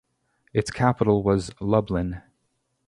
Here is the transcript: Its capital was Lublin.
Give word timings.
Its 0.51 0.71
capital 0.71 1.21
was 1.21 1.51
Lublin. 1.61 2.23